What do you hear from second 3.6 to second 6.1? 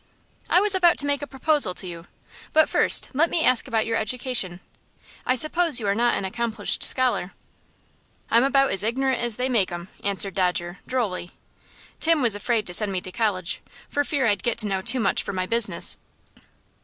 you about your education. I suppose you are